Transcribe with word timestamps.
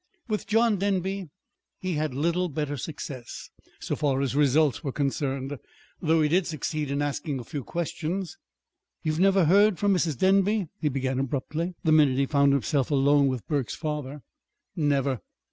With 0.27 0.47
John 0.47 0.77
Denby 0.77 1.29
he 1.77 1.93
had 1.93 2.15
little 2.15 2.49
better 2.49 2.75
success, 2.75 3.51
so 3.79 3.95
far 3.95 4.19
as 4.21 4.35
results 4.35 4.83
were 4.83 4.91
concerned; 4.91 5.59
though 6.01 6.23
he 6.23 6.27
did 6.27 6.47
succeed 6.47 6.89
in 6.89 7.03
asking 7.03 7.37
a 7.39 7.43
few 7.43 7.63
questions. 7.63 8.35
"You 9.03 9.11
have 9.11 9.21
never 9.21 9.45
heard 9.45 9.77
from 9.77 9.93
Mrs. 9.93 10.17
Denby?" 10.17 10.69
he 10.79 10.89
began 10.89 11.19
abruptly, 11.19 11.75
the 11.83 11.91
minute 11.91 12.17
he 12.17 12.25
found 12.25 12.51
himself 12.53 12.89
alone 12.89 13.27
with 13.27 13.47
Burke's 13.47 13.75
father. 13.75 14.23
"Never." 14.75 15.21